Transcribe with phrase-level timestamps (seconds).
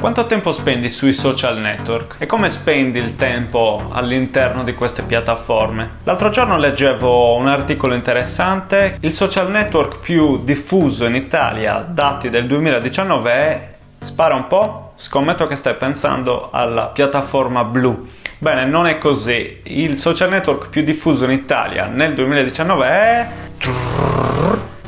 [0.00, 5.96] Quanto tempo spendi sui social network e come spendi il tempo all'interno di queste piattaforme?
[6.04, 12.46] L'altro giorno leggevo un articolo interessante, il social network più diffuso in Italia, dati del
[12.46, 18.08] 2019 è, spara un po', scommetto che stai pensando alla piattaforma blu.
[18.38, 19.62] Bene, non è così.
[19.64, 23.28] Il social network più diffuso in Italia nel 2019 è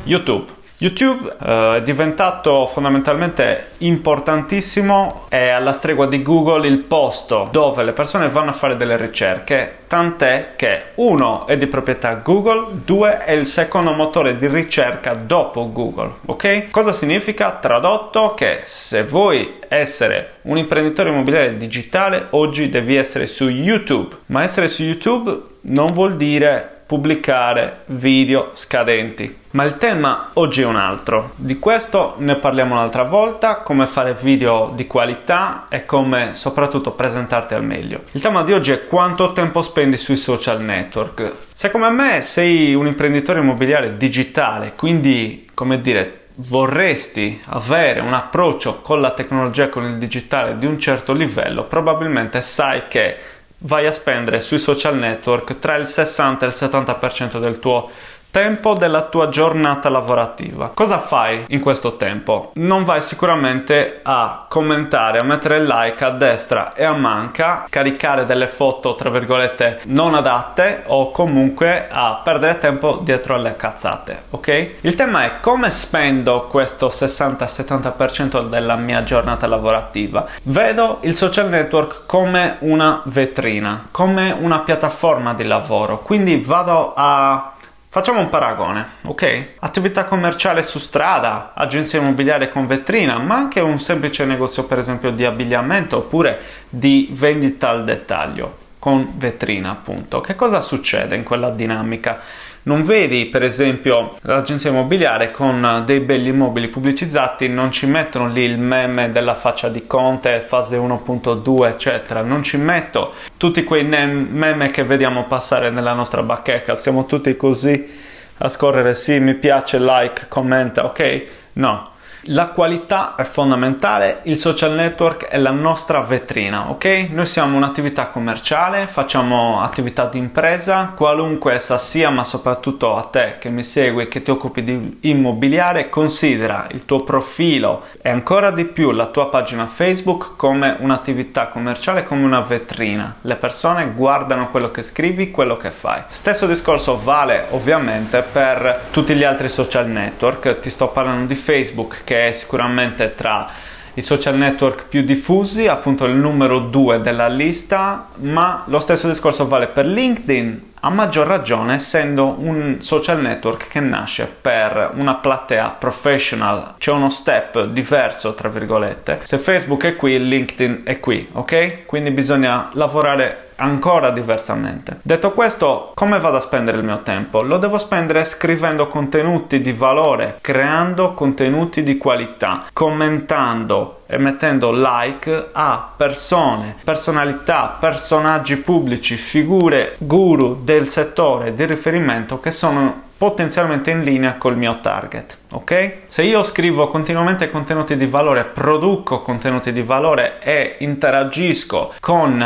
[0.05, 0.59] YouTube.
[0.81, 7.91] YouTube uh, è diventato fondamentalmente importantissimo, è alla stregua di Google il posto dove le
[7.91, 13.31] persone vanno a fare delle ricerche, tant'è che uno è di proprietà Google, due è
[13.33, 16.71] il secondo motore di ricerca dopo Google, ok?
[16.71, 17.59] Cosa significa?
[17.61, 24.41] Tradotto che se vuoi essere un imprenditore immobiliare digitale, oggi devi essere su YouTube, ma
[24.41, 29.37] essere su YouTube non vuol dire pubblicare video scadenti.
[29.51, 31.31] Ma il tema oggi è un altro.
[31.37, 37.53] Di questo ne parliamo un'altra volta, come fare video di qualità e come soprattutto presentarti
[37.53, 38.01] al meglio.
[38.11, 41.31] Il tema di oggi è quanto tempo spendi sui social network.
[41.53, 48.81] Se come me sei un imprenditore immobiliare digitale, quindi come dire vorresti avere un approccio
[48.81, 53.17] con la tecnologia, con il digitale di un certo livello, probabilmente sai che
[53.63, 57.89] vai a spendere sui social network tra il 60 e il 70% del tuo
[58.31, 60.71] tempo della tua giornata lavorativa.
[60.73, 62.51] Cosa fai in questo tempo?
[62.55, 68.47] Non vai sicuramente a commentare, a mettere like a destra e a manca, caricare delle
[68.47, 74.69] foto tra virgolette non adatte o comunque a perdere tempo dietro alle cazzate, ok?
[74.81, 80.25] Il tema è come spendo questo 60-70% della mia giornata lavorativa.
[80.43, 87.51] Vedo il social network come una vetrina, come una piattaforma di lavoro, quindi vado a
[87.93, 89.55] Facciamo un paragone, ok?
[89.59, 95.11] Attività commerciale su strada, agenzia immobiliare con vetrina, ma anche un semplice negozio per esempio
[95.11, 96.39] di abbigliamento oppure
[96.69, 100.21] di vendita al dettaglio con vetrina appunto.
[100.21, 102.19] Che cosa succede in quella dinamica?
[102.63, 108.43] non vedi per esempio l'agenzia immobiliare con dei belli immobili pubblicizzati non ci mettono lì
[108.43, 114.69] il meme della faccia di Conte fase 1.2 eccetera non ci metto tutti quei meme
[114.69, 120.25] che vediamo passare nella nostra bacheca siamo tutti così a scorrere sì mi piace like
[120.27, 121.23] commenta ok
[121.53, 121.90] no
[122.25, 127.07] la qualità è fondamentale, il social network è la nostra vetrina, ok?
[127.11, 133.37] Noi siamo un'attività commerciale, facciamo attività di impresa, qualunque essa sia, ma soprattutto a te
[133.39, 138.65] che mi segui, che ti occupi di immobiliare, considera il tuo profilo e ancora di
[138.65, 143.15] più la tua pagina Facebook come un'attività commerciale, come una vetrina.
[143.21, 146.03] Le persone guardano quello che scrivi, quello che fai.
[146.09, 152.03] Stesso discorso vale ovviamente per tutti gli altri social network, ti sto parlando di Facebook
[152.11, 153.47] che è sicuramente tra
[153.93, 159.47] i social network più diffusi, appunto il numero 2 della lista, ma lo stesso discorso
[159.47, 165.69] vale per LinkedIn, a maggior ragione essendo un social network che nasce per una platea
[165.79, 169.21] professional, c'è uno step diverso tra virgolette.
[169.23, 171.85] Se Facebook è qui, LinkedIn è qui, ok?
[171.85, 174.97] Quindi bisogna lavorare ancora diversamente.
[175.03, 177.43] Detto questo, come vado a spendere il mio tempo?
[177.43, 185.49] Lo devo spendere scrivendo contenuti di valore, creando contenuti di qualità, commentando e mettendo like
[185.53, 194.01] a persone, personalità, personaggi pubblici, figure guru del settore di riferimento che sono potenzialmente in
[194.01, 195.97] linea col mio target, ok?
[196.07, 202.43] Se io scrivo continuamente contenuti di valore, produco contenuti di valore e interagisco con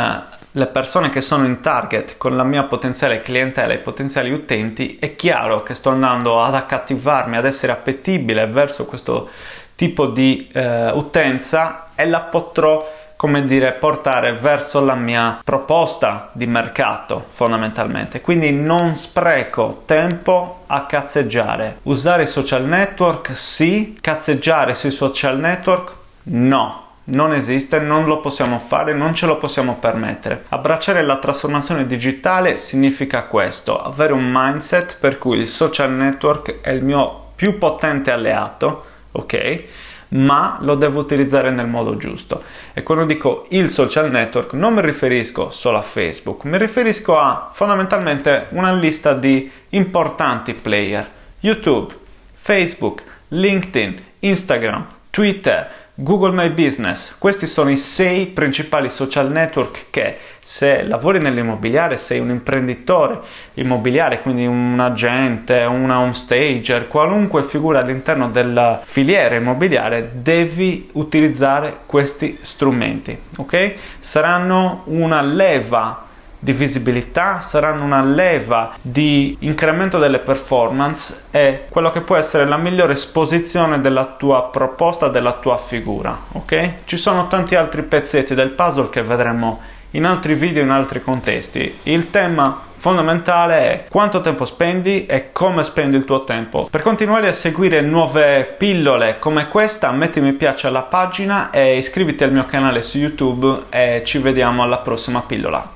[0.56, 5.14] le persone che sono in target con la mia potenziale clientela e potenziali utenti, è
[5.14, 9.28] chiaro che sto andando ad accattivarmi, ad essere appetibile verso questo
[9.74, 16.46] tipo di eh, utenza e la potrò come dire portare verso la mia proposta di
[16.46, 18.22] mercato fondamentalmente.
[18.22, 21.78] Quindi non spreco tempo a cazzeggiare.
[21.82, 23.98] Usare i social network sì.
[24.00, 25.92] Cazzeggiare sui social network
[26.24, 30.44] no non esiste, non lo possiamo fare, non ce lo possiamo permettere.
[30.48, 36.70] Abbracciare la trasformazione digitale significa questo, avere un mindset per cui il social network è
[36.70, 39.62] il mio più potente alleato, ok?
[40.08, 42.42] Ma lo devo utilizzare nel modo giusto.
[42.72, 47.50] E quando dico il social network non mi riferisco solo a Facebook, mi riferisco a
[47.52, 51.08] fondamentalmente una lista di importanti player.
[51.40, 51.94] YouTube,
[52.34, 57.16] Facebook, LinkedIn, Instagram, Twitter, Google My Business.
[57.16, 63.20] Questi sono i sei principali social network che se lavori nell'immobiliare, sei un imprenditore
[63.54, 71.78] immobiliare, quindi un agente, una home stager, qualunque figura all'interno della filiera immobiliare, devi utilizzare
[71.86, 73.74] questi strumenti, ok?
[73.98, 76.05] Saranno una leva
[76.38, 82.56] di visibilità, saranno una leva di incremento delle performance e quello che può essere la
[82.56, 86.72] migliore esposizione della tua proposta, della tua figura, ok?
[86.84, 89.60] Ci sono tanti altri pezzetti del puzzle che vedremo
[89.92, 91.78] in altri video, in altri contesti.
[91.84, 96.68] Il tema fondamentale è quanto tempo spendi e come spendi il tuo tempo.
[96.70, 102.24] Per continuare a seguire nuove pillole come questa, metti mi piace alla pagina e iscriviti
[102.24, 105.75] al mio canale su YouTube e ci vediamo alla prossima pillola.